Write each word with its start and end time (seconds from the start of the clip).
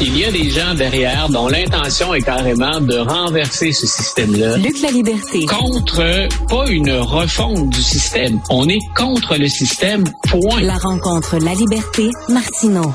Il 0.00 0.16
y 0.16 0.24
a 0.24 0.30
des 0.30 0.48
gens 0.48 0.74
derrière 0.76 1.28
dont 1.28 1.48
l'intention 1.48 2.14
est 2.14 2.22
carrément 2.22 2.80
de 2.80 2.98
renverser 2.98 3.72
ce 3.72 3.84
système-là. 3.84 4.56
Luc 4.58 4.80
la 4.80 4.92
liberté. 4.92 5.44
Contre, 5.46 6.28
pas 6.48 6.70
une 6.70 6.92
refonte 6.92 7.70
du 7.70 7.82
système. 7.82 8.40
On 8.48 8.68
est 8.68 8.78
contre 8.96 9.36
le 9.36 9.48
système, 9.48 10.04
point. 10.28 10.60
La 10.60 10.76
rencontre 10.76 11.38
La 11.38 11.52
Liberté, 11.54 12.10
Martineau. 12.28 12.94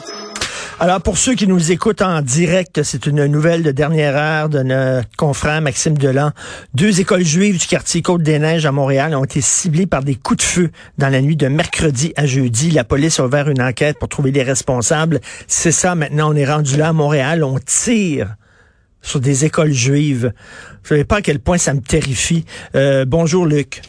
Alors, 0.79 1.01
pour 1.01 1.17
ceux 1.17 1.35
qui 1.35 1.47
nous 1.47 1.71
écoutent 1.71 2.01
en 2.01 2.21
direct, 2.21 2.83
c'est 2.83 3.05
une 3.05 3.25
nouvelle 3.27 3.63
de 3.63 3.71
dernière 3.71 4.17
heure 4.17 4.49
de 4.49 4.63
notre 4.63 5.07
confrère 5.15 5.61
Maxime 5.61 5.97
Delan. 5.97 6.31
Deux 6.73 6.99
écoles 6.99 7.23
juives 7.23 7.59
du 7.59 7.67
quartier 7.67 8.01
Côte-des-Neiges 8.01 8.65
à 8.65 8.71
Montréal 8.71 9.15
ont 9.15 9.23
été 9.23 9.39
ciblées 9.39 9.85
par 9.85 10.03
des 10.03 10.15
coups 10.15 10.37
de 10.37 10.43
feu 10.43 10.71
dans 10.97 11.09
la 11.09 11.21
nuit 11.21 11.37
de 11.37 11.47
mercredi 11.47 12.11
à 12.17 12.25
jeudi. 12.25 12.71
La 12.71 12.83
police 12.83 13.19
a 13.19 13.25
ouvert 13.25 13.49
une 13.49 13.61
enquête 13.61 13.99
pour 13.99 14.09
trouver 14.09 14.31
les 14.31 14.43
responsables. 14.43 15.21
C'est 15.47 15.71
ça, 15.71 15.95
maintenant, 15.95 16.33
on 16.33 16.35
est 16.35 16.51
rendu 16.51 16.75
là 16.75 16.89
à 16.89 16.93
Montréal. 16.93 17.43
On 17.43 17.59
tire 17.59 18.35
sur 19.01 19.19
des 19.19 19.45
écoles 19.45 19.73
juives. 19.73 20.33
Vous 20.81 20.89
savez 20.89 21.05
pas 21.05 21.17
à 21.17 21.21
quel 21.21 21.39
point 21.39 21.59
ça 21.59 21.73
me 21.73 21.81
terrifie. 21.81 22.45
Euh, 22.75 23.05
bonjour, 23.05 23.45
Luc. 23.45 23.81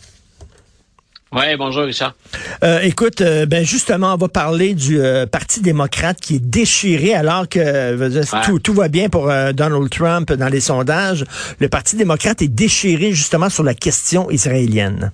Oui, 1.34 1.56
bonjour 1.59 1.83
Richard. 1.83 2.15
Euh, 2.62 2.79
écoute, 2.83 3.20
euh, 3.20 3.45
ben 3.45 3.65
justement, 3.65 4.15
on 4.15 4.16
va 4.16 4.29
parler 4.29 4.74
du 4.74 5.01
euh, 5.01 5.27
Parti 5.27 5.60
démocrate 5.60 6.20
qui 6.20 6.37
est 6.37 6.45
déchiré 6.45 7.12
alors 7.12 7.48
que 7.48 8.45
tout, 8.45 8.60
tout, 8.60 8.74
va 8.74 8.87
bien 8.87 9.09
pour 9.09 9.27
Donald 9.52 9.91
Trump 9.91 10.33
dans 10.33 10.48
les 10.48 10.60
sondages. 10.60 11.24
Le 11.59 11.69
Parti 11.69 11.97
démocrate 11.97 12.41
est 12.43 12.48
déchiré 12.48 13.12
justement 13.12 13.48
sur 13.48 13.65
la 13.65 13.74
question 13.74 14.30
israélienne. 14.30 15.10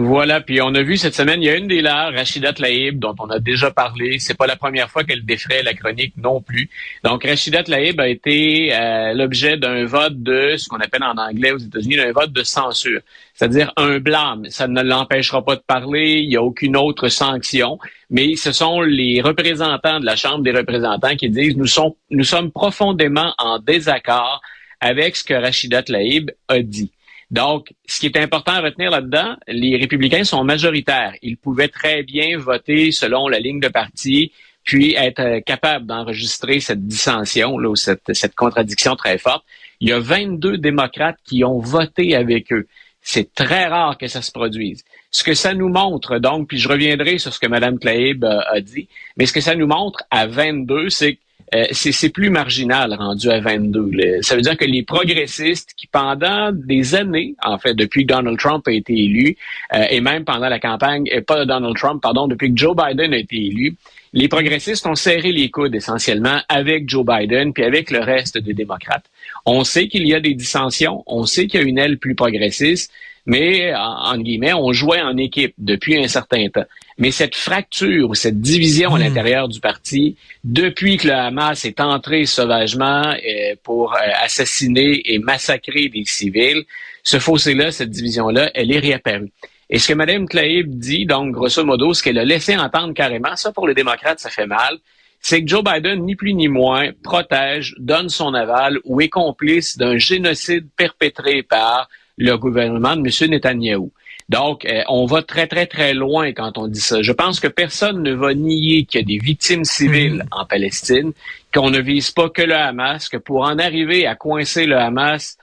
Voilà, 0.00 0.40
puis 0.40 0.62
on 0.62 0.72
a 0.76 0.82
vu 0.82 0.96
cette 0.96 1.16
semaine, 1.16 1.42
il 1.42 1.46
y 1.46 1.48
a 1.48 1.56
une 1.56 1.66
des 1.66 1.82
là, 1.82 2.12
Rachida 2.12 2.52
Tlaib, 2.52 3.00
dont 3.00 3.16
on 3.18 3.30
a 3.30 3.40
déjà 3.40 3.72
parlé. 3.72 4.20
C'est 4.20 4.36
pas 4.36 4.46
la 4.46 4.54
première 4.54 4.88
fois 4.88 5.02
qu'elle 5.02 5.24
défrait 5.24 5.64
la 5.64 5.74
chronique 5.74 6.14
non 6.16 6.40
plus. 6.40 6.70
Donc, 7.02 7.24
Rachida 7.24 7.64
Tlaib 7.64 7.98
a 7.98 8.06
été 8.06 8.72
euh, 8.72 9.12
l'objet 9.12 9.56
d'un 9.56 9.86
vote 9.86 10.22
de 10.22 10.54
ce 10.56 10.68
qu'on 10.68 10.76
appelle 10.76 11.02
en 11.02 11.16
anglais 11.16 11.50
aux 11.50 11.58
États-Unis 11.58 11.98
un 11.98 12.12
vote 12.12 12.30
de 12.30 12.44
censure, 12.44 13.00
c'est-à-dire 13.34 13.72
un 13.76 13.98
blâme. 13.98 14.46
Ça 14.50 14.68
ne 14.68 14.82
l'empêchera 14.82 15.44
pas 15.44 15.56
de 15.56 15.62
parler. 15.66 16.20
Il 16.20 16.28
n'y 16.28 16.36
a 16.36 16.44
aucune 16.44 16.76
autre 16.76 17.08
sanction. 17.08 17.80
Mais 18.08 18.36
ce 18.36 18.52
sont 18.52 18.82
les 18.82 19.20
représentants 19.20 19.98
de 19.98 20.06
la 20.06 20.14
Chambre 20.14 20.44
des 20.44 20.52
représentants 20.52 21.16
qui 21.16 21.28
disent 21.28 21.56
nous 21.56 21.66
sommes 21.66 21.94
nous 22.10 22.24
sommes 22.24 22.52
profondément 22.52 23.34
en 23.38 23.58
désaccord 23.58 24.42
avec 24.78 25.16
ce 25.16 25.24
que 25.24 25.34
Rachida 25.34 25.82
Tlaib 25.82 26.30
a 26.46 26.60
dit. 26.60 26.92
Donc, 27.30 27.74
ce 27.86 28.00
qui 28.00 28.06
est 28.06 28.16
important 28.16 28.52
à 28.52 28.60
retenir 28.60 28.90
là-dedans, 28.90 29.36
les 29.46 29.76
républicains 29.76 30.24
sont 30.24 30.44
majoritaires. 30.44 31.12
Ils 31.22 31.36
pouvaient 31.36 31.68
très 31.68 32.02
bien 32.02 32.38
voter 32.38 32.90
selon 32.90 33.28
la 33.28 33.38
ligne 33.38 33.60
de 33.60 33.68
parti, 33.68 34.32
puis 34.64 34.94
être 34.94 35.20
euh, 35.20 35.40
capables 35.40 35.86
d'enregistrer 35.86 36.60
cette 36.60 36.86
dissension, 36.86 37.58
là, 37.58 37.68
ou 37.68 37.76
cette, 37.76 38.14
cette 38.14 38.34
contradiction 38.34 38.96
très 38.96 39.18
forte. 39.18 39.44
Il 39.80 39.88
y 39.88 39.92
a 39.92 40.00
22 40.00 40.58
démocrates 40.58 41.18
qui 41.24 41.44
ont 41.44 41.58
voté 41.58 42.14
avec 42.14 42.52
eux. 42.52 42.66
C'est 43.00 43.34
très 43.34 43.66
rare 43.66 43.96
que 43.96 44.08
ça 44.08 44.22
se 44.22 44.32
produise. 44.32 44.84
Ce 45.10 45.22
que 45.22 45.34
ça 45.34 45.54
nous 45.54 45.68
montre, 45.68 46.18
donc, 46.18 46.48
puis 46.48 46.58
je 46.58 46.68
reviendrai 46.68 47.18
sur 47.18 47.32
ce 47.32 47.38
que 47.38 47.46
Mme 47.46 47.78
Tlaib 47.78 48.24
euh, 48.24 48.40
a 48.50 48.60
dit, 48.60 48.88
mais 49.16 49.26
ce 49.26 49.32
que 49.32 49.40
ça 49.40 49.54
nous 49.54 49.66
montre 49.66 50.02
à 50.10 50.26
22, 50.26 50.88
c'est 50.90 51.14
que 51.14 51.20
euh, 51.54 51.64
c'est 51.72 52.10
plus 52.10 52.30
marginal 52.30 52.94
rendu 52.94 53.30
à 53.30 53.40
22. 53.40 54.22
Ça 54.22 54.36
veut 54.36 54.42
dire 54.42 54.56
que 54.56 54.64
les 54.64 54.82
progressistes 54.82 55.72
qui, 55.76 55.86
pendant 55.86 56.52
des 56.52 56.94
années, 56.94 57.34
en 57.42 57.58
fait, 57.58 57.74
depuis 57.74 58.06
que 58.06 58.12
Donald 58.12 58.38
Trump 58.38 58.66
a 58.68 58.72
été 58.72 58.92
élu, 58.92 59.36
euh, 59.74 59.84
et 59.90 60.00
même 60.00 60.24
pendant 60.24 60.48
la 60.48 60.58
campagne, 60.58 61.08
et 61.10 61.20
pas 61.20 61.44
Donald 61.44 61.76
Trump, 61.76 62.02
pardon, 62.02 62.28
depuis 62.28 62.52
que 62.52 62.58
Joe 62.58 62.76
Biden 62.76 63.14
a 63.14 63.18
été 63.18 63.36
élu, 63.36 63.76
les 64.12 64.28
progressistes 64.28 64.86
ont 64.86 64.94
serré 64.94 65.32
les 65.32 65.50
coudes 65.50 65.74
essentiellement 65.74 66.40
avec 66.48 66.88
Joe 66.88 67.04
Biden 67.04 67.52
puis 67.52 67.64
avec 67.64 67.90
le 67.90 68.00
reste 68.00 68.38
des 68.38 68.54
démocrates. 68.54 69.04
On 69.44 69.64
sait 69.64 69.88
qu'il 69.88 70.06
y 70.06 70.14
a 70.14 70.20
des 70.20 70.34
dissensions, 70.34 71.02
on 71.06 71.26
sait 71.26 71.46
qu'il 71.46 71.60
y 71.60 71.62
a 71.62 71.66
une 71.66 71.78
aile 71.78 71.98
plus 71.98 72.14
progressiste, 72.14 72.90
mais 73.26 73.74
en, 73.74 74.16
guillemets, 74.16 74.54
on 74.54 74.72
jouait 74.72 75.02
en 75.02 75.16
équipe 75.18 75.52
depuis 75.58 76.02
un 76.02 76.08
certain 76.08 76.48
temps. 76.48 76.64
Mais 76.98 77.12
cette 77.12 77.36
fracture 77.36 78.10
ou 78.10 78.14
cette 78.14 78.40
division 78.40 78.94
à 78.94 78.98
hmm. 78.98 79.02
l'intérieur 79.02 79.48
du 79.48 79.60
parti, 79.60 80.16
depuis 80.42 80.96
que 80.96 81.06
le 81.06 81.14
Hamas 81.14 81.64
est 81.64 81.80
entré 81.80 82.26
sauvagement 82.26 83.12
euh, 83.12 83.54
pour 83.62 83.94
euh, 83.94 83.98
assassiner 84.20 85.00
et 85.12 85.18
massacrer 85.18 85.88
des 85.88 86.04
civils, 86.04 86.64
ce 87.04 87.18
fossé-là, 87.18 87.70
cette 87.70 87.90
division-là, 87.90 88.50
elle 88.54 88.72
est 88.72 88.80
réapparue. 88.80 89.30
Et 89.70 89.78
ce 89.78 89.88
que 89.88 89.94
Mme 89.94 90.28
Tlaib 90.28 90.68
dit, 90.78 91.06
donc, 91.06 91.32
grosso 91.32 91.64
modo, 91.64 91.94
ce 91.94 92.02
qu'elle 92.02 92.18
a 92.18 92.24
laissé 92.24 92.56
entendre 92.56 92.94
carrément, 92.94 93.36
ça 93.36 93.52
pour 93.52 93.68
les 93.68 93.74
démocrates, 93.74 94.18
ça 94.18 94.30
fait 94.30 94.46
mal, 94.46 94.78
c'est 95.20 95.42
que 95.42 95.48
Joe 95.48 95.62
Biden, 95.62 96.04
ni 96.04 96.16
plus 96.16 96.34
ni 96.34 96.48
moins, 96.48 96.90
protège, 97.02 97.74
donne 97.78 98.08
son 98.08 98.34
aval 98.34 98.78
ou 98.84 99.00
est 99.00 99.08
complice 99.08 99.76
d'un 99.76 99.98
génocide 99.98 100.68
perpétré 100.76 101.42
par 101.42 101.88
le 102.16 102.36
gouvernement 102.36 102.96
de 102.96 103.00
M. 103.00 103.30
Netanyahou. 103.30 103.92
Donc, 104.28 104.66
euh, 104.66 104.82
on 104.88 105.06
va 105.06 105.22
très, 105.22 105.46
très, 105.46 105.66
très 105.66 105.94
loin 105.94 106.32
quand 106.32 106.58
on 106.58 106.68
dit 106.68 106.80
ça. 106.80 107.00
Je 107.00 107.12
pense 107.12 107.40
que 107.40 107.48
personne 107.48 108.02
ne 108.02 108.12
va 108.12 108.34
nier 108.34 108.84
qu'il 108.84 109.00
y 109.00 109.04
a 109.04 109.06
des 109.06 109.18
victimes 109.24 109.64
civiles 109.64 110.16
mhm. 110.16 110.28
en 110.32 110.44
Palestine, 110.44 111.12
qu'on 111.52 111.70
ne 111.70 111.80
vise 111.80 112.10
pas 112.10 112.28
que 112.28 112.42
le 112.42 112.54
Hamas, 112.54 113.08
que 113.08 113.16
pour 113.16 113.42
en 113.42 113.58
arriver 113.58 114.06
à 114.06 114.14
coincer 114.14 114.66
le 114.66 114.76
Hamas, 114.76 115.38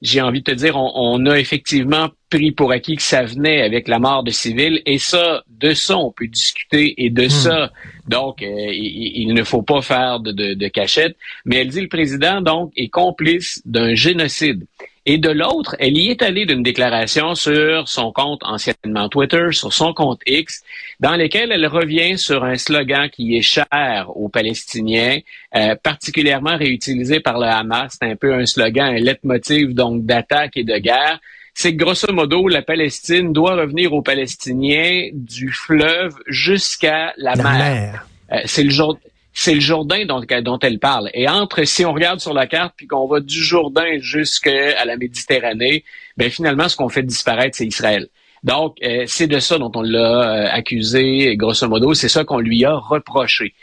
j'ai 0.00 0.22
envie 0.22 0.40
de 0.40 0.50
te 0.50 0.56
dire, 0.56 0.76
on, 0.76 1.26
a 1.26 1.38
effectivement 1.38 2.08
pris 2.30 2.52
pour 2.52 2.72
acquis 2.72 2.96
que 2.96 3.02
ça 3.02 3.22
venait 3.22 3.60
avec 3.60 3.86
la 3.86 3.98
mort 3.98 4.24
de 4.24 4.30
civils, 4.30 4.80
et 4.86 4.96
ça, 4.96 5.44
de 5.48 5.74
ça, 5.74 5.98
on 5.98 6.10
peut 6.10 6.26
discuter, 6.26 6.94
et 7.04 7.10
de 7.10 7.24
mhm. 7.24 7.28
ça, 7.28 7.70
donc, 8.08 8.40
euh, 8.40 8.46
il, 8.72 9.34
ne 9.34 9.44
faut 9.44 9.60
pas 9.60 9.82
faire 9.82 10.20
de, 10.20 10.32
de, 10.32 10.54
de 10.54 10.68
cachette. 10.68 11.18
Mais 11.44 11.56
elle 11.56 11.68
dit, 11.68 11.82
le 11.82 11.88
président, 11.88 12.40
donc, 12.40 12.72
est 12.76 12.88
complice 12.88 13.60
d'un 13.66 13.94
génocide. 13.94 14.64
Et 15.06 15.16
de 15.16 15.30
l'autre, 15.30 15.76
elle 15.78 15.96
y 15.96 16.10
est 16.10 16.22
allée 16.22 16.44
d'une 16.44 16.62
déclaration 16.62 17.34
sur 17.34 17.88
son 17.88 18.12
compte 18.12 18.42
anciennement 18.44 19.08
Twitter, 19.08 19.46
sur 19.50 19.72
son 19.72 19.94
compte 19.94 20.20
X, 20.26 20.62
dans 21.00 21.16
lequel 21.16 21.52
elle 21.52 21.66
revient 21.66 22.18
sur 22.18 22.44
un 22.44 22.56
slogan 22.56 23.08
qui 23.08 23.36
est 23.36 23.42
cher 23.42 24.10
aux 24.14 24.28
Palestiniens, 24.28 25.18
euh, 25.56 25.74
particulièrement 25.74 26.56
réutilisé 26.56 27.20
par 27.20 27.38
le 27.38 27.46
Hamas. 27.46 27.96
C'est 27.98 28.10
un 28.10 28.16
peu 28.16 28.34
un 28.34 28.44
slogan, 28.44 28.94
un 28.94 29.00
leitmotiv 29.00 29.72
donc 29.72 30.04
d'attaque 30.04 30.56
et 30.56 30.64
de 30.64 30.76
guerre. 30.76 31.18
C'est 31.54 31.72
que 31.72 31.82
grosso 31.82 32.12
modo, 32.12 32.46
la 32.48 32.62
Palestine 32.62 33.32
doit 33.32 33.56
revenir 33.56 33.94
aux 33.94 34.02
Palestiniens 34.02 35.08
du 35.12 35.50
fleuve 35.50 36.14
jusqu'à 36.26 37.14
la, 37.16 37.36
mer. 37.36 38.06
Euh, 38.32 38.36
c'est 38.44 38.62
le 38.62 38.70
jour 38.70 38.98
c'est 39.40 39.54
le 39.54 39.60
Jourdain 39.60 40.04
dont, 40.04 40.58
elle 40.60 40.78
parle. 40.78 41.08
Et 41.14 41.26
entre, 41.26 41.64
si 41.64 41.82
on 41.86 41.94
regarde 41.94 42.20
sur 42.20 42.34
la 42.34 42.46
carte, 42.46 42.74
puis 42.76 42.86
qu'on 42.86 43.06
va 43.06 43.20
du 43.20 43.42
Jourdain 43.42 43.98
jusqu'à 43.98 44.84
la 44.84 44.98
Méditerranée, 44.98 45.82
ben 46.18 46.30
finalement, 46.30 46.68
ce 46.68 46.76
qu'on 46.76 46.90
fait 46.90 47.02
disparaître, 47.02 47.56
c'est 47.56 47.64
Israël. 47.64 48.08
Donc, 48.44 48.76
euh, 48.82 49.04
c'est 49.06 49.28
de 49.28 49.38
ça 49.38 49.56
dont 49.56 49.72
on 49.74 49.80
l'a 49.80 50.44
euh, 50.44 50.46
accusé, 50.50 51.36
grosso 51.38 51.66
modo, 51.66 51.94
c'est 51.94 52.10
ça 52.10 52.22
qu'on 52.24 52.38
lui 52.38 52.66
a 52.66 52.74
reproché. 52.74 53.54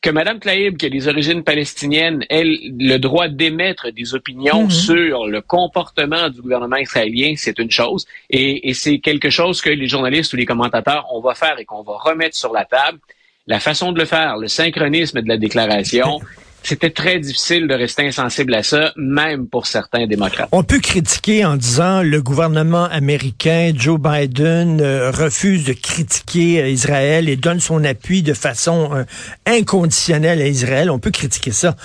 Que 0.00 0.10
Mme 0.10 0.40
Tlaib, 0.40 0.76
qui 0.78 0.86
a 0.86 0.90
des 0.90 1.06
origines 1.06 1.44
palestiniennes, 1.44 2.24
ait 2.28 2.42
le 2.44 2.96
droit 2.96 3.28
d'émettre 3.28 3.92
des 3.92 4.16
opinions 4.16 4.66
mm-hmm. 4.66 4.84
sur 4.86 5.26
le 5.28 5.40
comportement 5.42 6.28
du 6.28 6.42
gouvernement 6.42 6.76
israélien, 6.78 7.34
c'est 7.36 7.60
une 7.60 7.70
chose. 7.70 8.04
Et, 8.30 8.68
et 8.68 8.74
c'est 8.74 8.98
quelque 8.98 9.30
chose 9.30 9.62
que 9.62 9.70
les 9.70 9.86
journalistes 9.86 10.32
ou 10.32 10.36
les 10.36 10.44
commentateurs, 10.44 11.06
on 11.12 11.20
va 11.20 11.36
faire 11.36 11.56
et 11.60 11.64
qu'on 11.64 11.84
va 11.84 11.98
remettre 11.98 12.34
sur 12.34 12.52
la 12.52 12.64
table 12.64 12.98
la 13.46 13.60
façon 13.60 13.92
de 13.92 13.98
le 13.98 14.06
faire, 14.06 14.36
le 14.38 14.48
synchronisme 14.48 15.20
de 15.20 15.28
la 15.28 15.36
déclaration, 15.36 16.20
c'était 16.62 16.90
très 16.90 17.18
difficile 17.18 17.68
de 17.68 17.74
rester 17.74 18.06
insensible 18.06 18.54
à 18.54 18.62
ça, 18.62 18.92
même 18.96 19.46
pour 19.46 19.66
certains 19.66 20.06
démocrates. 20.06 20.48
On 20.50 20.62
peut 20.62 20.80
critiquer 20.80 21.44
en 21.44 21.56
disant 21.56 22.02
le 22.02 22.22
gouvernement 22.22 22.84
américain, 22.84 23.72
Joe 23.76 24.00
Biden, 24.00 24.80
euh, 24.80 25.10
refuse 25.10 25.64
de 25.64 25.74
critiquer 25.74 26.62
euh, 26.62 26.68
Israël 26.68 27.28
et 27.28 27.36
donne 27.36 27.60
son 27.60 27.84
appui 27.84 28.22
de 28.22 28.32
façon 28.32 28.90
euh, 28.94 29.04
inconditionnelle 29.44 30.40
à 30.40 30.46
Israël. 30.46 30.90
On 30.90 30.98
peut 30.98 31.10
critiquer 31.10 31.52
ça. 31.52 31.76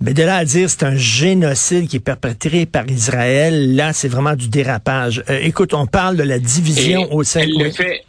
Mais 0.00 0.14
de 0.14 0.22
là 0.22 0.36
à 0.36 0.44
dire 0.44 0.70
c'est 0.70 0.84
un 0.84 0.96
génocide 0.96 1.88
qui 1.88 1.96
est 1.96 2.00
perpétré 2.00 2.64
par 2.66 2.88
Israël, 2.88 3.74
là, 3.74 3.92
c'est 3.92 4.08
vraiment 4.08 4.34
du 4.34 4.48
dérapage. 4.48 5.22
écoute, 5.28 5.74
on 5.74 5.86
parle 5.86 6.16
de 6.16 6.22
la 6.22 6.38
division 6.38 7.12
au 7.12 7.22
sein... 7.22 7.44
de... 7.44 7.52
oui, 7.52 8.00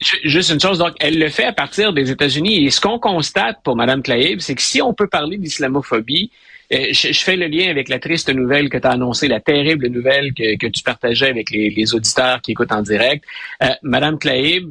Juste 0.00 0.50
une 0.50 0.60
chose, 0.60 0.78
donc, 0.78 0.94
elle 1.00 1.18
le 1.18 1.28
fait 1.28 1.44
à 1.44 1.52
partir 1.52 1.92
des 1.92 2.10
États-Unis. 2.10 2.64
Et 2.64 2.70
ce 2.70 2.80
qu'on 2.80 2.98
constate 2.98 3.58
pour 3.64 3.74
Mme 3.74 4.02
Tlaib, 4.02 4.40
c'est 4.40 4.54
que 4.54 4.62
si 4.62 4.80
on 4.80 4.94
peut 4.94 5.08
parler 5.08 5.38
d'islamophobie, 5.38 6.30
euh, 6.72 6.88
je, 6.92 7.12
fais 7.12 7.36
le 7.36 7.46
lien 7.46 7.70
avec 7.70 7.88
la 7.88 7.98
triste 7.98 8.28
nouvelle 8.32 8.68
que 8.68 8.78
tu 8.78 8.86
as 8.86 8.90
annoncée, 8.90 9.26
la 9.26 9.40
terrible 9.40 9.88
nouvelle 9.88 10.34
que, 10.34 10.66
tu 10.68 10.82
partageais 10.82 11.28
avec 11.28 11.50
les, 11.50 11.94
auditeurs 11.94 12.40
qui 12.42 12.52
écoutent 12.52 12.72
en 12.72 12.82
direct. 12.82 13.24
Euh, 13.62 13.68
Madame 13.82 14.18
Tlaib, 14.18 14.70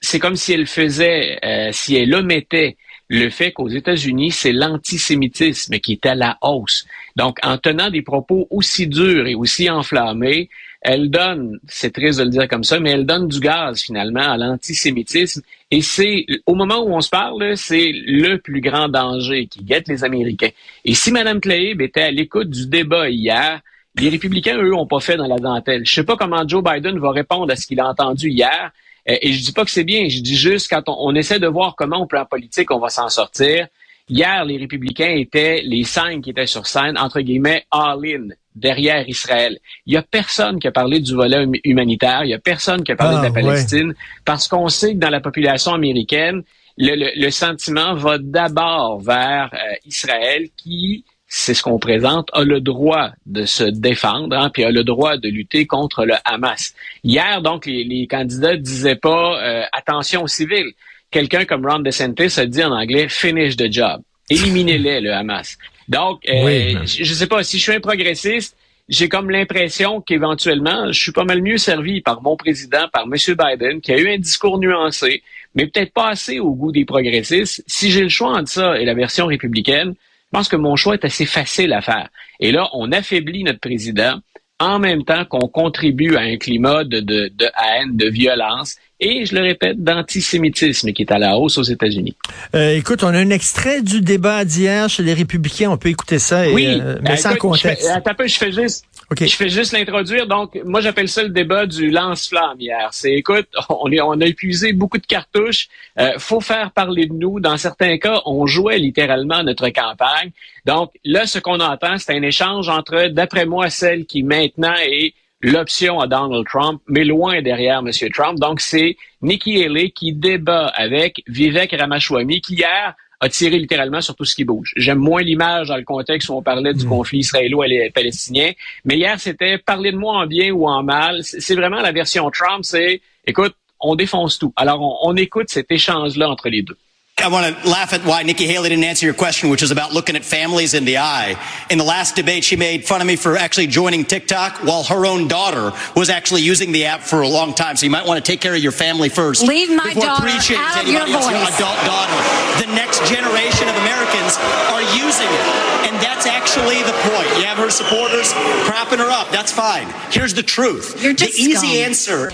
c'est 0.00 0.18
comme 0.20 0.36
si 0.36 0.52
elle 0.52 0.66
faisait, 0.66 1.38
euh, 1.44 1.70
si 1.72 1.96
elle 1.96 2.14
omettait 2.14 2.76
le 3.08 3.30
fait 3.30 3.52
qu'aux 3.52 3.68
États-Unis, 3.68 4.30
c'est 4.30 4.52
l'antisémitisme 4.52 5.78
qui 5.78 5.92
est 5.92 6.06
à 6.06 6.14
la 6.14 6.36
hausse. 6.42 6.86
Donc, 7.16 7.38
en 7.42 7.56
tenant 7.56 7.90
des 7.90 8.02
propos 8.02 8.46
aussi 8.50 8.86
durs 8.86 9.26
et 9.26 9.34
aussi 9.34 9.70
enflammés, 9.70 10.50
elle 10.90 11.10
donne, 11.10 11.60
c'est 11.68 11.92
triste 11.92 12.18
de 12.18 12.24
le 12.24 12.30
dire 12.30 12.48
comme 12.48 12.64
ça, 12.64 12.80
mais 12.80 12.92
elle 12.92 13.04
donne 13.04 13.28
du 13.28 13.40
gaz 13.40 13.82
finalement 13.82 14.22
à 14.22 14.38
l'antisémitisme. 14.38 15.42
Et 15.70 15.82
c'est, 15.82 16.24
au 16.46 16.54
moment 16.54 16.78
où 16.78 16.94
on 16.94 17.02
se 17.02 17.10
parle, 17.10 17.58
c'est 17.58 17.92
le 17.92 18.36
plus 18.38 18.62
grand 18.62 18.88
danger 18.88 19.48
qui 19.48 19.62
guette 19.62 19.86
les 19.86 20.02
Américains. 20.02 20.48
Et 20.86 20.94
si 20.94 21.12
Mme 21.12 21.42
Tlaib 21.42 21.82
était 21.82 22.04
à 22.04 22.10
l'écoute 22.10 22.48
du 22.48 22.68
débat 22.68 23.10
hier, 23.10 23.60
les 23.98 24.08
républicains, 24.08 24.56
eux, 24.56 24.74
ont 24.74 24.86
pas 24.86 25.00
fait 25.00 25.18
dans 25.18 25.26
la 25.26 25.36
dentelle. 25.36 25.82
Je 25.84 25.92
sais 25.92 26.04
pas 26.04 26.16
comment 26.16 26.48
Joe 26.48 26.64
Biden 26.64 26.98
va 26.98 27.10
répondre 27.10 27.52
à 27.52 27.56
ce 27.56 27.66
qu'il 27.66 27.80
a 27.80 27.86
entendu 27.86 28.30
hier. 28.30 28.70
Euh, 29.10 29.16
et 29.20 29.34
je 29.34 29.44
dis 29.44 29.52
pas 29.52 29.66
que 29.66 29.70
c'est 29.70 29.84
bien. 29.84 30.08
Je 30.08 30.22
dis 30.22 30.36
juste 30.36 30.70
quand 30.70 30.84
on, 30.86 31.14
essaie 31.14 31.38
de 31.38 31.48
voir 31.48 31.74
comment 31.76 31.98
au 31.98 32.06
plan 32.06 32.24
politique 32.24 32.70
on 32.70 32.78
va 32.78 32.88
s'en 32.88 33.10
sortir. 33.10 33.66
Hier, 34.08 34.42
les 34.46 34.56
républicains 34.56 35.16
étaient 35.16 35.60
les 35.66 35.84
cinq 35.84 36.22
qui 36.22 36.30
étaient 36.30 36.46
sur 36.46 36.66
scène, 36.66 36.96
entre 36.96 37.20
guillemets, 37.20 37.66
all-in 37.70 38.28
derrière 38.58 39.08
Israël. 39.08 39.58
Il 39.86 39.94
y 39.94 39.96
a 39.96 40.02
personne 40.02 40.58
qui 40.58 40.68
a 40.68 40.72
parlé 40.72 41.00
du 41.00 41.14
volet 41.14 41.38
hum, 41.38 41.54
humanitaire, 41.64 42.24
il 42.24 42.30
y 42.30 42.34
a 42.34 42.38
personne 42.38 42.82
qui 42.82 42.92
a 42.92 42.96
parlé 42.96 43.16
de 43.16 43.22
la 43.22 43.28
ah, 43.28 43.32
Palestine, 43.32 43.94
parce 44.24 44.48
qu'on 44.48 44.68
sait 44.68 44.94
que 44.94 44.98
dans 44.98 45.10
la 45.10 45.20
population 45.20 45.72
américaine, 45.72 46.42
le, 46.76 47.30
sentiment 47.30 47.94
va 47.94 48.18
d'abord 48.18 49.00
vers 49.00 49.50
euh, 49.52 49.74
Israël 49.84 50.48
qui 50.56 51.04
c'est 51.30 51.52
ce 51.52 51.62
qu'on 51.62 51.78
présente, 51.78 52.30
a 52.32 52.42
le 52.42 52.60
droit 52.62 53.10
de 53.26 53.44
se 53.44 53.64
défendre, 53.64 54.34
hein, 54.34 54.50
puis 54.50 54.64
a 54.64 54.70
le 54.70 54.82
droit 54.82 55.18
de 55.18 55.28
lutter 55.28 55.66
contre 55.66 56.06
le 56.06 56.14
Hamas. 56.24 56.74
Hier, 57.04 57.42
donc, 57.42 57.66
les, 57.66 57.84
les 57.84 58.06
candidats 58.06 58.56
disaient 58.56 58.96
pas 58.96 59.38
euh, 59.38 59.62
attention 59.72 60.22
aux 60.22 60.28
civils. 60.28 60.72
Quelqu'un 61.10 61.44
comme 61.44 61.66
Ron 61.66 61.80
DeSantis 61.80 62.40
a 62.40 62.46
dit 62.46 62.64
en 62.64 62.72
anglais 62.72 63.08
finish 63.10 63.56
the 63.56 63.70
job, 63.70 64.00
éliminez-les 64.30 65.02
le 65.02 65.12
Hamas. 65.12 65.58
Donc, 65.88 66.20
euh, 66.28 66.84
je, 66.84 67.00
ne 67.00 67.14
sais 67.14 67.26
pas 67.26 67.42
si 67.42 67.58
je 67.58 67.62
suis 67.62 67.72
un 67.72 67.80
progressiste. 67.80 68.56
J'ai 68.88 69.08
comme 69.08 69.30
l'impression 69.30 70.00
qu'éventuellement, 70.00 70.90
je 70.92 70.98
suis 70.98 71.12
pas 71.12 71.24
mal 71.24 71.42
mieux 71.42 71.58
servi 71.58 72.00
par 72.00 72.22
mon 72.22 72.36
président, 72.36 72.88
par 72.92 73.04
M. 73.04 73.14
Biden, 73.14 73.80
qui 73.80 73.92
a 73.92 73.98
eu 73.98 74.08
un 74.10 74.18
discours 74.18 74.58
nuancé, 74.58 75.22
mais 75.54 75.66
peut-être 75.66 75.92
pas 75.92 76.08
assez 76.08 76.38
au 76.38 76.54
goût 76.54 76.72
des 76.72 76.86
progressistes. 76.86 77.62
Si 77.66 77.90
j'ai 77.90 78.02
le 78.02 78.08
choix 78.08 78.30
entre 78.30 78.48
ça 78.48 78.78
et 78.78 78.86
la 78.86 78.94
version 78.94 79.26
républicaine, 79.26 79.90
je 79.90 80.38
pense 80.38 80.48
que 80.48 80.56
mon 80.56 80.76
choix 80.76 80.94
est 80.94 81.04
assez 81.04 81.26
facile 81.26 81.72
à 81.72 81.82
faire. 81.82 82.08
Et 82.40 82.52
là, 82.52 82.68
on 82.72 82.92
affaiblit 82.92 83.44
notre 83.44 83.60
président 83.60 84.20
en 84.60 84.78
même 84.78 85.04
temps 85.04 85.24
qu'on 85.24 85.48
contribue 85.48 86.16
à 86.16 86.20
un 86.20 86.36
climat 86.36 86.84
de, 86.84 87.00
de, 87.00 87.30
de, 87.36 87.44
haine, 87.44 87.96
de 87.96 88.08
violence 88.08 88.76
et, 89.00 89.24
je 89.24 89.34
le 89.36 89.42
répète, 89.42 89.82
d'antisémitisme 89.82 90.92
qui 90.92 91.02
est 91.02 91.12
à 91.12 91.18
la 91.18 91.38
hausse 91.38 91.56
aux 91.58 91.62
États-Unis. 91.62 92.16
Euh, 92.56 92.74
écoute, 92.74 93.04
on 93.04 93.08
a 93.08 93.18
un 93.18 93.30
extrait 93.30 93.80
du 93.80 94.00
débat 94.00 94.44
d'hier 94.44 94.88
chez 94.88 95.04
les 95.04 95.14
Républicains. 95.14 95.70
On 95.70 95.76
peut 95.76 95.90
écouter 95.90 96.18
ça, 96.18 96.48
et, 96.48 96.52
oui. 96.52 96.66
Euh, 96.66 96.98
mais 97.02 97.16
sans 97.16 97.36
contexte. 97.36 97.86
Je 97.86 97.92
fais, 97.92 98.14
peu, 98.14 98.26
je 98.26 98.36
fais 98.36 98.50
juste 98.50 98.84
je 99.16 99.36
fais 99.36 99.48
juste 99.48 99.72
l'introduire. 99.72 100.26
Donc, 100.26 100.58
moi, 100.64 100.80
j'appelle 100.80 101.08
ça 101.08 101.22
le 101.22 101.30
débat 101.30 101.66
du 101.66 101.90
lance-flamme 101.90 102.60
hier. 102.60 102.88
C'est, 102.92 103.12
écoute, 103.12 103.48
on, 103.68 103.90
est, 103.90 104.00
on 104.00 104.20
a 104.20 104.26
épuisé 104.26 104.72
beaucoup 104.72 104.98
de 104.98 105.06
cartouches. 105.06 105.68
Euh, 105.98 106.12
faut 106.18 106.40
faire 106.40 106.72
parler 106.72 107.06
de 107.06 107.14
nous. 107.14 107.40
Dans 107.40 107.56
certains 107.56 107.98
cas, 107.98 108.20
on 108.26 108.46
jouait 108.46 108.78
littéralement 108.78 109.42
notre 109.42 109.68
campagne. 109.70 110.30
Donc, 110.66 110.92
là, 111.04 111.26
ce 111.26 111.38
qu'on 111.38 111.60
entend, 111.60 111.96
c'est 111.98 112.14
un 112.14 112.22
échange 112.22 112.68
entre, 112.68 113.08
d'après 113.08 113.46
moi, 113.46 113.70
celle 113.70 114.04
qui 114.04 114.22
maintenant 114.22 114.74
est 114.78 115.14
l'option 115.40 116.00
à 116.00 116.06
Donald 116.06 116.46
Trump, 116.46 116.82
mais 116.88 117.04
loin 117.04 117.40
derrière 117.42 117.78
M. 117.78 117.90
Trump. 118.12 118.38
Donc, 118.38 118.60
c'est 118.60 118.96
Nikki 119.22 119.64
Haley 119.64 119.90
qui 119.90 120.12
débat 120.12 120.66
avec 120.66 121.22
Vivek 121.28 121.74
Ramaswamy, 121.78 122.40
qui 122.40 122.54
hier 122.56 122.94
a 123.20 123.28
tiré 123.28 123.58
littéralement 123.58 124.00
sur 124.00 124.14
tout 124.14 124.24
ce 124.24 124.34
qui 124.34 124.44
bouge. 124.44 124.72
J'aime 124.76 124.98
moins 124.98 125.22
l'image 125.22 125.68
dans 125.68 125.76
le 125.76 125.84
contexte 125.84 126.28
où 126.28 126.34
on 126.34 126.42
parlait 126.42 126.74
du 126.74 126.84
hmm. 126.84 126.88
conflit 126.88 127.18
israélo-palestinien, 127.18 128.52
mais 128.84 128.96
hier, 128.96 129.18
c'était 129.18 129.58
parler 129.58 129.92
de 129.92 129.96
moi 129.96 130.18
en 130.18 130.26
bien 130.26 130.52
ou 130.52 130.68
en 130.68 130.82
mal. 130.82 131.22
C'est 131.22 131.54
vraiment 131.54 131.80
la 131.80 131.92
version 131.92 132.30
Trump, 132.30 132.64
c'est, 132.64 133.00
écoute, 133.26 133.54
on 133.80 133.94
défonce 133.96 134.38
tout. 134.38 134.52
Alors, 134.56 135.04
on 135.04 135.16
écoute 135.16 135.48
cet 135.48 135.70
échange-là 135.70 136.28
entre 136.28 136.48
les 136.48 136.62
deux. 136.62 136.76
I 137.20 137.28
want 137.28 137.62
to 137.62 137.68
laugh 137.68 137.92
at 137.92 138.04
why 138.04 138.22
Nikki 138.22 138.46
Haley 138.46 138.68
didn't 138.68 138.84
answer 138.84 139.04
your 139.04 139.14
question, 139.14 139.50
which 139.50 139.62
is 139.62 139.70
about 139.70 139.92
looking 139.92 140.16
at 140.16 140.24
families 140.24 140.74
in 140.74 140.84
the 140.84 140.98
eye. 140.98 141.36
In 141.70 141.78
the 141.78 141.84
last 141.84 142.16
debate, 142.16 142.44
she 142.44 142.56
made 142.56 142.84
fun 142.84 143.00
of 143.00 143.06
me 143.06 143.16
for 143.16 143.36
actually 143.36 143.66
joining 143.66 144.04
TikTok 144.04 144.64
while 144.64 144.84
her 144.84 145.04
own 145.06 145.28
daughter 145.28 145.72
was 145.96 146.10
actually 146.10 146.42
using 146.42 146.72
the 146.72 146.86
app 146.86 147.00
for 147.00 147.22
a 147.22 147.28
long 147.28 147.54
time. 147.54 147.76
So 147.76 147.86
you 147.86 147.90
might 147.90 148.06
want 148.06 148.24
to 148.24 148.32
take 148.32 148.40
care 148.40 148.54
of 148.54 148.60
your 148.60 148.72
family 148.72 149.08
first. 149.08 149.42
Leave 149.42 149.70
my 149.70 149.94
daughter 149.94 150.28
out 150.56 150.82
of 150.82 150.88
your 150.88 151.06
voice. 151.06 151.30
Your 151.30 151.42
adult 151.42 151.78
daughter. 151.84 152.16
The 152.64 152.72
next 152.74 153.04
generation 153.08 153.68
of 153.68 153.76
Americans 153.76 154.38
are 154.70 154.82
using 154.94 155.28
it. 155.28 155.46
And 155.88 155.96
that's 156.02 156.26
actually 156.26 156.82
the 156.82 156.96
point. 157.10 157.28
You 157.38 157.44
have 157.44 157.58
her 157.58 157.70
supporters 157.70 158.32
propping 158.64 158.98
her 158.98 159.10
up. 159.10 159.30
That's 159.30 159.52
fine. 159.52 159.88
Here's 160.10 160.34
the 160.34 160.42
truth. 160.42 161.02
You're 161.02 161.14
just 161.14 161.36
the 161.36 161.42
easy 161.42 161.82
answer. 161.82 162.30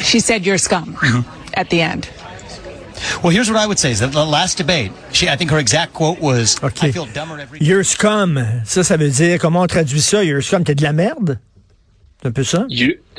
She 0.00 0.20
said 0.20 0.46
you're 0.46 0.58
scum 0.58 0.94
mm-hmm. 0.94 1.50
at 1.54 1.70
the 1.70 1.80
end. 1.80 2.08
Well, 3.22 3.30
here's 3.30 3.50
what 3.50 3.58
I 3.58 3.66
would 3.66 3.78
say: 3.78 3.90
is 3.90 4.00
that 4.00 4.12
the 4.12 4.24
last 4.24 4.58
debate, 4.58 4.92
she, 5.12 5.28
I 5.28 5.36
think 5.36 5.50
her 5.50 5.58
exact 5.58 5.92
quote 5.92 6.20
was, 6.20 6.56
okay. 6.62 6.88
"I 6.88 6.92
feel 6.92 7.06
dumber 7.06 7.38
every." 7.38 7.58
You're 7.60 7.84
scum. 7.84 8.38
Ça, 8.64 8.84
ça 8.84 8.96
veut 8.96 9.10
dire 9.10 9.38
comment 9.38 9.62
on 9.62 9.66
traduit 9.66 10.00
ça? 10.00 10.24
You're 10.24 10.42
scum, 10.42 10.64
t'es 10.64 10.74
de 10.74 10.82
la 10.82 10.92
merde? 10.92 11.38
Un 12.24 12.32
peu 12.32 12.42
ça? 12.42 12.66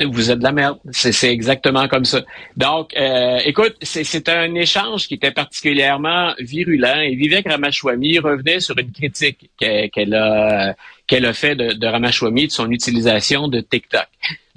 vous 0.04 0.30
êtes 0.30 0.38
de 0.38 0.44
la 0.44 0.52
merde. 0.52 0.78
C'est 0.90 1.32
exactement 1.32 1.86
comme 1.88 2.04
ça. 2.04 2.22
Donc, 2.56 2.94
euh, 2.96 3.38
écoute, 3.44 3.76
c'est 3.80 4.28
un 4.28 4.54
échange 4.54 5.06
qui 5.06 5.14
était 5.14 5.30
particulièrement 5.30 6.34
virulent 6.40 7.00
et 7.00 7.14
Vivek 7.14 7.48
Ramaswamy 7.48 8.18
revenait 8.18 8.60
sur 8.60 8.76
une 8.78 8.90
critique 8.92 9.50
qu'elle 9.58 10.14
a 10.14 10.74
qu'elle 11.06 11.24
a 11.24 11.32
fait 11.32 11.56
de, 11.56 11.72
de 11.72 11.86
Ramaswamy 11.86 12.48
de 12.48 12.52
son 12.52 12.70
utilisation 12.70 13.48
de 13.48 13.60
TikTok. 13.60 14.06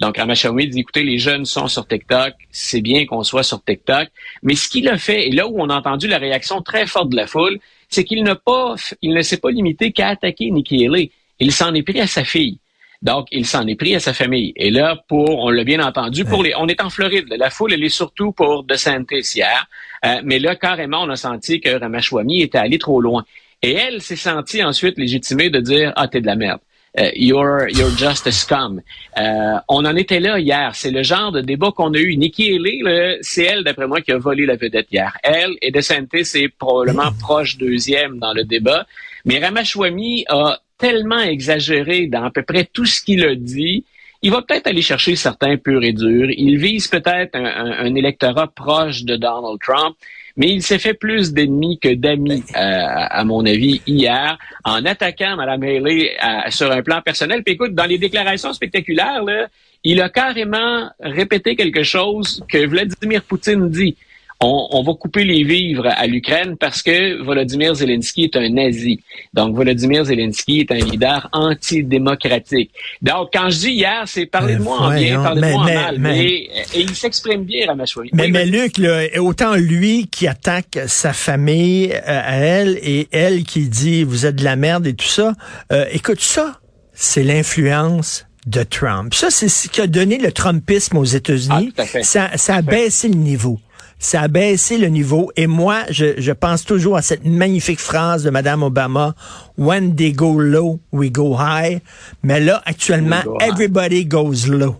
Donc, 0.00 0.18
Ramaswamy 0.18 0.68
dit, 0.68 0.80
écoutez, 0.80 1.02
les 1.02 1.16
jeunes 1.16 1.46
sont 1.46 1.66
sur 1.66 1.86
TikTok, 1.86 2.34
c'est 2.50 2.82
bien 2.82 3.06
qu'on 3.06 3.22
soit 3.22 3.42
sur 3.42 3.64
TikTok, 3.64 4.08
mais 4.42 4.54
ce 4.54 4.68
qu'il 4.68 4.86
a 4.88 4.98
fait, 4.98 5.28
et 5.28 5.32
là 5.32 5.48
où 5.48 5.54
on 5.58 5.70
a 5.70 5.74
entendu 5.74 6.08
la 6.08 6.18
réaction 6.18 6.60
très 6.60 6.86
forte 6.86 7.08
de 7.08 7.16
la 7.16 7.26
foule, 7.26 7.58
c'est 7.88 8.04
qu'il 8.04 8.22
n'a 8.22 8.34
pas, 8.34 8.74
il 9.00 9.14
ne 9.14 9.22
s'est 9.22 9.38
pas 9.38 9.50
limité 9.50 9.92
qu'à 9.92 10.08
attaquer 10.08 10.50
Nikki 10.50 10.86
Haley. 10.86 11.10
Il 11.40 11.52
s'en 11.52 11.72
est 11.74 11.82
pris 11.82 12.00
à 12.00 12.06
sa 12.06 12.24
fille. 12.24 12.58
Donc, 13.02 13.26
il 13.32 13.46
s'en 13.46 13.66
est 13.66 13.74
pris 13.74 13.94
à 13.96 14.00
sa 14.00 14.14
famille. 14.14 14.52
Et 14.54 14.70
là, 14.70 14.96
pour, 15.08 15.28
on 15.28 15.50
l'a 15.50 15.64
bien 15.64 15.80
entendu, 15.84 16.24
pour 16.24 16.44
les, 16.44 16.54
on 16.56 16.68
est 16.68 16.80
en 16.80 16.88
Floride. 16.88 17.26
La 17.36 17.50
foule, 17.50 17.72
elle 17.72 17.82
est 17.82 17.88
surtout 17.88 18.30
pour 18.30 18.62
DeSantis 18.62 19.32
hier. 19.34 19.66
Euh, 20.04 20.20
mais 20.24 20.38
là, 20.38 20.54
carrément, 20.54 21.02
on 21.02 21.10
a 21.10 21.16
senti 21.16 21.60
que 21.60 21.70
Ramaswamy 21.70 22.42
était 22.42 22.58
allé 22.58 22.78
trop 22.78 23.00
loin. 23.00 23.24
Et 23.60 23.72
elle 23.72 24.02
s'est 24.02 24.16
sentie 24.16 24.62
ensuite 24.62 24.98
légitimée 24.98 25.50
de 25.50 25.58
dire, 25.60 25.92
ah, 25.96 26.06
t'es 26.06 26.20
de 26.20 26.26
la 26.26 26.36
merde. 26.36 26.60
Uh, 26.94 27.10
you're, 27.16 27.68
you're 27.70 27.96
just 27.96 28.26
a 28.26 28.32
scum. 28.32 28.82
Euh, 29.18 29.58
on 29.66 29.84
en 29.86 29.96
était 29.96 30.20
là 30.20 30.38
hier. 30.38 30.72
C'est 30.74 30.90
le 30.90 31.02
genre 31.02 31.32
de 31.32 31.40
débat 31.40 31.72
qu'on 31.74 31.94
a 31.94 31.98
eu. 31.98 32.16
Nikki 32.16 32.54
Haley, 32.54 33.18
c'est 33.22 33.44
elle, 33.44 33.64
d'après 33.64 33.86
moi, 33.86 34.02
qui 34.02 34.12
a 34.12 34.18
volé 34.18 34.44
la 34.44 34.56
vedette 34.56 34.88
hier. 34.92 35.16
Elle 35.22 35.54
et 35.62 35.70
DeSantis 35.70 36.26
c'est 36.26 36.48
probablement 36.48 37.10
proche 37.20 37.56
deuxième 37.56 38.18
dans 38.18 38.34
le 38.34 38.44
débat. 38.44 38.86
Mais 39.24 39.38
Ramaswamy 39.38 40.26
a 40.28 40.60
tellement 40.82 41.20
exagéré 41.20 42.08
dans 42.08 42.24
à 42.24 42.30
peu 42.30 42.42
près 42.42 42.64
tout 42.64 42.84
ce 42.84 43.00
qu'il 43.00 43.24
a 43.24 43.36
dit. 43.36 43.84
Il 44.20 44.32
va 44.32 44.42
peut-être 44.42 44.66
aller 44.66 44.82
chercher 44.82 45.14
certains 45.14 45.56
purs 45.56 45.84
et 45.84 45.92
durs. 45.92 46.28
Il 46.30 46.58
vise 46.58 46.88
peut-être 46.88 47.36
un, 47.36 47.94
électorat 47.94 48.48
proche 48.48 49.04
de 49.04 49.14
Donald 49.16 49.60
Trump 49.60 49.96
mais 50.34 50.48
il 50.48 50.62
s'est 50.62 50.78
fait 50.78 50.94
plus 50.94 51.34
d'ennemis 51.34 51.78
que 51.78 51.92
d'amis, 51.92 52.42
euh, 52.56 52.56
à 52.56 53.22
mon 53.22 53.44
avis, 53.44 53.82
hier, 53.86 54.38
en 54.64 54.82
attaquant 54.86 55.36
Mme 55.36 55.62
Haley 55.62 56.16
euh, 56.24 56.50
sur 56.50 56.72
un 56.72 56.82
plan 56.82 57.02
personnel. 57.02 57.42
Puis 57.44 57.52
écoute, 57.52 57.74
dans 57.74 57.84
les 57.84 57.98
déclarations 57.98 58.54
spectaculaires, 58.54 59.22
là, 59.24 59.48
il 59.84 60.00
a 60.00 60.08
carrément 60.08 60.88
répété 61.00 61.54
quelque 61.54 61.82
chose 61.82 62.42
que 62.48 62.66
Vladimir 62.66 63.22
Poutine 63.24 63.68
dit 63.68 63.94
on, 64.42 64.82
va 64.82 64.94
couper 64.94 65.24
les 65.24 65.44
vivres 65.44 65.86
à 65.86 66.06
l'Ukraine 66.06 66.56
parce 66.56 66.82
que 66.82 67.22
Volodymyr 67.22 67.74
Zelensky 67.74 68.24
est 68.24 68.36
un 68.36 68.48
nazi. 68.48 69.00
Donc, 69.32 69.54
Volodymyr 69.54 70.04
Zelensky 70.04 70.60
est 70.60 70.72
un 70.72 70.84
leader 70.84 71.28
antidémocratique. 71.32 72.70
Donc, 73.00 73.30
quand 73.32 73.50
je 73.50 73.58
dis 73.58 73.70
hier, 73.70 74.02
c'est 74.06 74.26
parler 74.26 74.56
de 74.56 74.62
moi 74.62 74.80
en 74.80 74.94
bien, 74.94 75.22
parler 75.22 75.42
de 75.42 75.46
moi 75.52 75.62
en 75.62 75.64
mal. 75.64 75.98
Mais, 75.98 76.24
et 76.24 76.80
il 76.80 76.94
s'exprime 76.94 77.44
bien, 77.44 77.66
Ramachouari. 77.68 78.10
Mais, 78.12 78.28
mais 78.28 78.46
Luc, 78.46 78.78
là, 78.78 79.06
autant 79.18 79.54
lui 79.54 80.08
qui 80.08 80.26
attaque 80.26 80.78
sa 80.86 81.12
famille 81.12 81.92
euh, 81.92 82.00
à 82.06 82.36
elle 82.36 82.78
et 82.82 83.08
elle 83.12 83.44
qui 83.44 83.68
dit 83.68 84.04
vous 84.04 84.26
êtes 84.26 84.36
de 84.36 84.44
la 84.44 84.56
merde 84.56 84.86
et 84.86 84.94
tout 84.94 85.06
ça, 85.06 85.34
euh, 85.72 85.86
écoute 85.92 86.20
ça, 86.20 86.60
c'est 86.92 87.22
l'influence 87.22 88.26
de 88.46 88.64
Trump. 88.64 89.14
Ça, 89.14 89.30
c'est 89.30 89.48
ce 89.48 89.68
qui 89.68 89.80
a 89.80 89.86
donné 89.86 90.18
le 90.18 90.32
Trumpisme 90.32 90.96
aux 90.96 91.04
États-Unis. 91.04 91.72
Ah, 91.78 91.84
ça, 92.02 92.30
ça 92.36 92.56
a 92.56 92.62
baissé 92.62 93.08
le 93.08 93.14
niveau 93.14 93.60
ça 94.02 94.22
a 94.22 94.28
baissé 94.28 94.78
le 94.78 94.88
niveau. 94.88 95.30
Et 95.36 95.46
moi, 95.46 95.84
je, 95.88 96.20
je 96.20 96.32
pense 96.32 96.64
toujours 96.64 96.96
à 96.96 97.02
cette 97.02 97.24
magnifique 97.24 97.78
phrase 97.78 98.24
de 98.24 98.30
Madame 98.30 98.62
Obama, 98.62 99.14
When 99.56 99.94
they 99.94 100.12
go 100.12 100.38
low, 100.38 100.80
we 100.92 101.10
go 101.10 101.36
high. 101.36 101.80
Mais 102.22 102.40
là, 102.40 102.60
actuellement, 102.66 103.22
everybody 103.40 104.04
goes 104.04 104.48
low. 104.48 104.76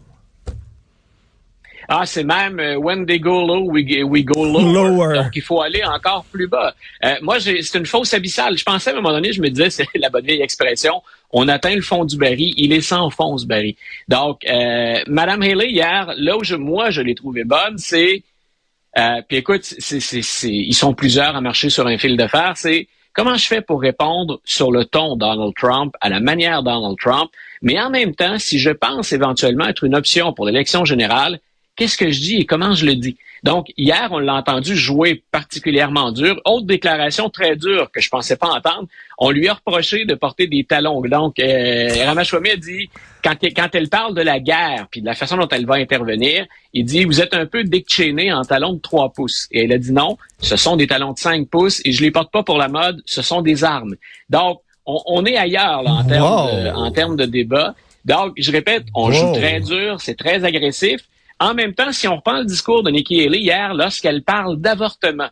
ah, 1.89 2.07
c'est 2.07 2.25
même 2.25 2.59
euh, 2.59 2.77
when 2.77 3.05
they 3.05 3.19
go 3.19 3.47
low, 3.47 3.71
we, 3.71 3.85
we 4.05 4.25
go 4.25 4.45
lower. 4.45 5.15
Donc, 5.15 5.37
il 5.37 5.43
faut 5.43 5.61
aller 5.61 5.85
encore 5.85 6.25
plus 6.33 6.49
bas. 6.49 6.75
Euh, 7.05 7.15
moi, 7.21 7.39
c'est 7.39 7.75
une 7.75 7.87
fausse 7.87 8.15
abyssale. 8.15 8.57
Je 8.57 8.65
pensais 8.65 8.91
à 8.91 8.93
un 8.95 8.97
moment 8.97 9.13
donné, 9.13 9.33
je 9.33 9.43
me 9.43 9.51
disais, 9.51 9.69
c'est 9.71 9.87
la 9.95 10.09
bonne 10.09 10.25
vieille 10.25 10.41
expression, 10.41 11.03
on 11.31 11.49
atteint 11.49 11.75
le 11.75 11.83
fond 11.83 12.05
du 12.05 12.17
baril, 12.17 12.55
il 12.57 12.73
est 12.73 12.81
sans 12.81 13.11
fond 13.11 13.37
ce 13.37 13.47
baril. 13.47 13.75
Donc, 14.09 14.45
euh, 14.49 15.01
Madame 15.07 15.43
Haley, 15.43 15.71
hier, 15.71 16.15
là 16.17 16.39
où 16.39 16.43
je, 16.43 16.57
moi, 16.57 16.91
je 16.91 17.03
l'ai 17.03 17.15
trouvé 17.15 17.45
bonne, 17.45 17.77
c'est, 17.77 18.23
euh, 18.99 19.23
puis 19.27 19.39
écoute, 19.39 19.65
c'est, 19.65 20.21
ils 20.45 20.75
sont 20.75 20.95
plusieurs 20.95 21.35
à 21.35 21.41
marcher 21.41 21.71
sur 21.71 21.87
un 21.87 21.97
fil 21.97 22.17
de 22.17 22.27
fer, 22.27 22.53
c'est 22.57 22.89
comment 23.13 23.35
je 23.37 23.47
fais 23.47 23.61
pour 23.61 23.81
répondre 23.81 24.41
sur 24.45 24.71
le 24.71 24.85
ton 24.85 25.17
Donald 25.17 25.55
Trump, 25.57 25.95
à 26.01 26.09
la 26.09 26.21
manière 26.21 26.63
Donald 26.63 26.97
Trump, 26.99 27.31
mais 27.63 27.81
en 27.81 27.91
même 27.91 28.15
temps, 28.15 28.39
si 28.39 28.59
je 28.59 28.71
pense 28.71 29.13
éventuellement 29.13 29.67
être 29.67 29.85
une 29.85 29.95
option 29.95 30.33
pour 30.33 30.47
l'élection 30.47 30.85
générale, 30.85 31.41
qu'est-ce 31.77 31.97
que 31.97 32.11
je 32.11 32.21
dis 32.21 32.37
et 32.37 32.47
comment 32.47 32.75
je 32.75 32.87
le 32.87 32.95
dis? 32.97 33.17
Donc, 33.43 33.73
hier, 33.77 34.09
on 34.13 34.21
l'a 34.21 34.35
entendu 34.35 34.77
jouer 34.77 35.25
particulièrement 35.33 36.13
dur. 36.13 36.41
Autre 36.45 36.67
déclaration 36.67 37.29
très 37.29 37.57
dure 37.57 37.91
que 37.91 38.01
je 38.01 38.09
pensais 38.09 38.37
pas 38.37 38.47
entendre, 38.47 38.87
on 39.19 39.31
lui 39.31 39.49
a 39.49 39.55
reproché 39.55 40.05
de 40.05 40.15
porter 40.15 40.47
des 40.47 40.63
talons. 40.63 41.01
Donc, 41.01 41.41
euh, 41.41 41.89
a 42.09 42.57
dit, 42.57 42.89
quand, 43.25 43.35
quand 43.43 43.69
elle 43.75 43.89
parle 43.89 44.15
de 44.15 44.23
la 44.23 44.39
guerre, 44.39 44.87
puis 44.91 45.01
de 45.01 45.07
la 45.07 45.15
façon 45.15 45.37
dont 45.37 45.49
elle 45.49 45.67
va 45.67 45.75
intervenir, 45.75 46.47
il 46.73 46.85
dit, 46.85 47.05
vous 47.05 47.21
êtes 47.21 47.35
un 47.35 47.47
peu 47.47 47.65
Dick 47.65 48.01
en 48.33 48.43
talons 48.43 48.75
de 48.75 48.81
3 48.81 49.11
pouces. 49.11 49.49
Et 49.51 49.65
elle 49.65 49.73
a 49.73 49.79
dit 49.79 49.93
non, 49.93 50.19
ce 50.39 50.57
sont 50.57 50.77
des 50.77 50.87
talons 50.87 51.13
de 51.13 51.19
5 51.19 51.49
pouces 51.49 51.83
et 51.85 51.91
je 51.91 52.01
les 52.03 52.13
porte 52.13 52.31
pas 52.31 52.45
pour 52.45 52.59
la 52.59 52.69
mode, 52.69 53.03
ce 53.07 53.23
sont 53.23 53.43
des 53.43 53.65
armes. 53.65 53.97
Donc, 54.31 54.61
on, 54.87 55.25
est 55.25 55.37
ailleurs 55.37 55.83
là, 55.83 55.93
en 55.93 56.05
termes 56.05 56.47
de, 56.47 56.71
en 56.71 56.91
termes 56.91 57.17
de 57.17 57.25
débat. 57.25 57.75
Donc, 58.05 58.35
je 58.37 58.51
répète, 58.51 58.85
on 58.95 59.11
joue 59.11 59.33
très 59.33 59.61
dur, 59.61 60.01
c'est 60.01 60.17
très 60.17 60.45
agressif. 60.45 61.03
En 61.43 61.55
même 61.55 61.75
temps, 61.75 61.91
si 61.91 62.07
on 62.07 62.15
reprend 62.15 62.39
le 62.39 62.45
discours 62.45 62.85
de 62.85 62.91
Nikki 62.93 63.21
Haley 63.21 63.41
hier, 63.41 63.75
lorsqu'elle 63.75 64.23
parle 64.23 64.61
d'avortement, 64.61 65.29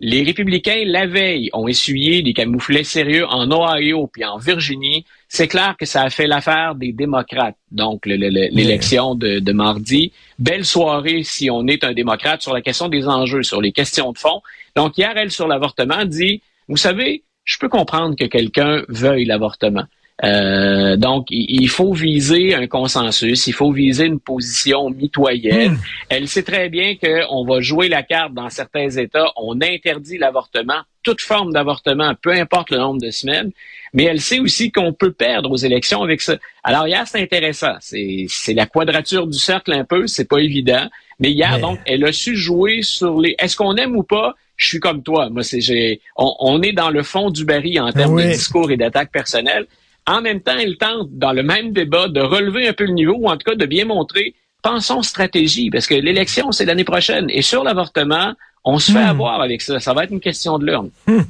les 0.00 0.24
républicains, 0.24 0.82
la 0.84 1.06
veille, 1.06 1.50
ont 1.52 1.68
essuyé 1.68 2.20
des 2.22 2.32
camouflets 2.32 2.82
sérieux 2.82 3.24
en 3.28 3.48
Ohio 3.48 4.08
puis 4.08 4.24
en 4.24 4.38
Virginie. 4.38 5.04
C'est 5.28 5.46
clair 5.46 5.76
que 5.78 5.86
ça 5.86 6.02
a 6.02 6.10
fait 6.10 6.26
l'affaire 6.26 6.74
des 6.74 6.92
démocrates. 6.92 7.54
Donc, 7.70 8.06
l'élection 8.06 9.14
de, 9.14 9.38
de, 9.38 9.52
mardi. 9.52 10.10
Belle 10.40 10.64
soirée 10.64 11.22
si 11.22 11.48
on 11.48 11.68
est 11.68 11.84
un 11.84 11.92
démocrate 11.92 12.42
sur 12.42 12.52
la 12.52 12.60
question 12.60 12.88
des 12.88 13.06
enjeux, 13.06 13.44
sur 13.44 13.60
les 13.60 13.70
questions 13.70 14.10
de 14.10 14.18
fond. 14.18 14.42
Donc, 14.74 14.98
hier, 14.98 15.12
elle, 15.14 15.30
sur 15.30 15.46
l'avortement, 15.46 16.04
dit, 16.04 16.42
vous 16.66 16.76
savez, 16.76 17.22
je 17.44 17.58
peux 17.58 17.68
comprendre 17.68 18.16
que 18.16 18.24
quelqu'un 18.24 18.82
veuille 18.88 19.26
l'avortement. 19.26 19.84
Euh, 20.24 20.96
donc, 20.96 21.26
il 21.30 21.68
faut 21.68 21.92
viser 21.92 22.54
un 22.54 22.66
consensus, 22.66 23.46
il 23.46 23.52
faut 23.52 23.72
viser 23.72 24.06
une 24.06 24.20
position 24.20 24.88
mitoyenne. 24.90 25.72
Hmm. 25.72 25.78
Elle 26.08 26.28
sait 26.28 26.44
très 26.44 26.68
bien 26.68 26.94
qu'on 26.96 27.44
va 27.44 27.60
jouer 27.60 27.88
la 27.88 28.02
carte 28.02 28.32
dans 28.32 28.48
certains 28.48 28.88
États, 28.90 29.32
on 29.36 29.60
interdit 29.60 30.18
l'avortement, 30.18 30.82
toute 31.02 31.20
forme 31.20 31.52
d'avortement, 31.52 32.14
peu 32.20 32.30
importe 32.30 32.70
le 32.70 32.78
nombre 32.78 33.00
de 33.00 33.10
semaines, 33.10 33.50
mais 33.92 34.04
elle 34.04 34.20
sait 34.20 34.38
aussi 34.38 34.70
qu'on 34.70 34.92
peut 34.92 35.12
perdre 35.12 35.50
aux 35.50 35.56
élections 35.56 36.02
avec 36.02 36.20
ça. 36.20 36.36
Alors 36.62 36.86
hier, 36.86 37.04
c'est 37.06 37.20
intéressant, 37.20 37.74
c'est 37.80 38.54
la 38.54 38.66
quadrature 38.66 39.26
du 39.26 39.38
cercle 39.38 39.72
un 39.72 39.84
peu, 39.84 40.06
c'est 40.06 40.28
pas 40.28 40.38
évident, 40.38 40.88
mais 41.18 41.30
hier, 41.30 41.58
donc, 41.58 41.78
elle 41.86 42.04
a 42.04 42.12
su 42.12 42.36
jouer 42.36 42.82
sur 42.82 43.20
les... 43.20 43.34
Est-ce 43.38 43.56
qu'on 43.56 43.76
aime 43.76 43.96
ou 43.96 44.02
pas? 44.02 44.34
Je 44.56 44.66
suis 44.66 44.80
comme 44.80 45.02
toi. 45.02 45.28
Moi, 45.30 45.42
c'est, 45.42 46.00
on, 46.16 46.34
on, 46.40 46.62
est 46.62 46.72
dans 46.72 46.90
le 46.90 47.02
fond 47.02 47.30
du 47.30 47.44
baril 47.44 47.80
en 47.80 47.92
termes 47.92 48.20
de 48.20 48.28
discours 48.28 48.70
et 48.70 48.76
d'attaque 48.76 49.10
personnelle. 49.10 49.66
En 50.06 50.20
même 50.20 50.40
temps, 50.40 50.58
il 50.58 50.76
tente, 50.78 51.08
dans 51.12 51.32
le 51.32 51.42
même 51.42 51.72
débat, 51.72 52.08
de 52.08 52.20
relever 52.20 52.68
un 52.68 52.72
peu 52.72 52.84
le 52.84 52.92
niveau, 52.92 53.14
ou 53.16 53.28
en 53.28 53.36
tout 53.36 53.50
cas 53.50 53.54
de 53.54 53.66
bien 53.66 53.84
montrer, 53.84 54.34
pensons 54.62 55.02
stratégie, 55.02 55.70
parce 55.70 55.86
que 55.86 55.94
l'élection, 55.94 56.52
c'est 56.52 56.64
l'année 56.64 56.84
prochaine. 56.84 57.26
Et 57.30 57.42
sur 57.42 57.62
l'avortement, 57.64 58.34
on 58.64 58.78
se 58.78 58.92
fait 58.92 59.04
hmm. 59.04 59.08
avoir 59.08 59.40
avec 59.40 59.60
ça. 59.60 59.80
Ça 59.80 59.92
va 59.92 60.04
être 60.04 60.12
une 60.12 60.20
question 60.20 60.58
de 60.58 60.66
l'urne. 60.66 60.90
Hmm. 61.06 61.22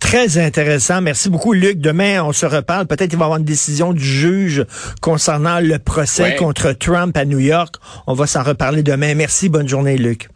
Très 0.00 0.38
intéressant. 0.38 1.00
Merci 1.00 1.30
beaucoup, 1.30 1.52
Luc. 1.52 1.78
Demain, 1.78 2.22
on 2.22 2.32
se 2.32 2.44
reparle. 2.44 2.86
Peut-être 2.86 3.10
qu'il 3.10 3.18
va 3.18 3.24
y 3.24 3.26
avoir 3.26 3.38
une 3.38 3.44
décision 3.44 3.92
du 3.92 4.04
juge 4.04 4.66
concernant 5.00 5.60
le 5.60 5.78
procès 5.78 6.36
contre 6.36 6.72
Trump 6.72 7.16
à 7.16 7.24
New 7.24 7.38
York. 7.38 7.76
On 8.06 8.14
va 8.14 8.26
s'en 8.26 8.42
reparler 8.42 8.82
demain. 8.82 9.14
Merci. 9.14 9.48
Bonne 9.48 9.68
journée, 9.68 9.96
Luc. 9.96 10.28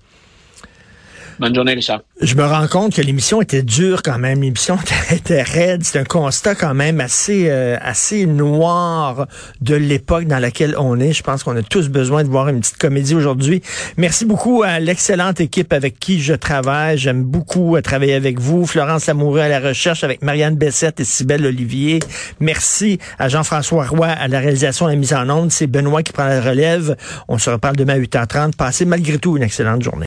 Bonne 1.39 1.55
journée, 1.55 1.75
Richard. 1.75 2.01
Je 2.23 2.35
me 2.35 2.45
rends 2.45 2.67
compte 2.67 2.95
que 2.95 3.03
l'émission 3.03 3.43
était 3.43 3.63
dure 3.63 4.03
quand 4.03 4.19
même. 4.19 4.41
L'émission 4.41 4.79
était 5.11 5.43
raide. 5.43 5.85
C'est 5.85 5.99
un 5.99 6.05
constat 6.05 6.55
quand 6.55 6.73
même 6.73 7.01
assez, 7.01 7.51
euh, 7.51 7.77
assez 7.83 8.25
noir 8.25 9.27
de 9.61 9.75
l'époque 9.75 10.25
dans 10.25 10.39
laquelle 10.39 10.75
on 10.79 10.99
est. 10.99 11.13
Je 11.13 11.23
pense 11.23 11.43
qu'on 11.43 11.57
a 11.57 11.63
tous 11.63 11.89
besoin 11.89 12.25
de 12.25 12.29
voir 12.29 12.49
une 12.49 12.61
petite 12.61 12.79
comédie 12.79 13.15
aujourd'hui. 13.15 13.61
Merci 13.99 14.25
beaucoup 14.25 14.63
à 14.63 14.81
l'excellente 14.81 15.41
équipe 15.41 15.75
avec 15.75 15.99
qui 15.99 16.21
je 16.21 16.33
travaille. 16.33 16.97
J'aime 16.97 17.23
beaucoup 17.23 17.79
travailler 17.83 18.15
avec 18.15 18.41
vous. 18.41 18.65
Florence 18.65 19.07
Lamoureux 19.07 19.41
à 19.41 19.49
la 19.49 19.61
recherche 19.61 20.05
avec 20.05 20.23
Marianne 20.23 20.57
Bessette 20.57 21.01
et 21.01 21.05
Sybelle 21.05 21.45
Olivier. 21.45 21.99
Merci 22.41 22.99
à 23.19 23.29
Jean-François 23.29 23.85
Roy 23.85 24.07
à 24.07 24.29
la 24.29 24.41
réalisation 24.41 24.89
et 24.89 24.93
la 24.93 24.99
mise 24.99 25.13
en 25.13 25.29
onde. 25.29 25.51
C'est 25.51 25.67
Benoît 25.67 26.03
qui 26.03 26.13
prend 26.13 26.25
la 26.27 26.41
relève. 26.41 26.97
On 27.29 27.37
se 27.37 27.51
reparle 27.51 27.77
demain 27.77 27.95
à 27.95 27.99
8h30. 27.99 28.55
Passez 28.57 28.87
malgré 28.87 29.19
tout 29.19 29.37
une 29.37 29.43
excellente 29.43 29.83
journée. 29.83 30.05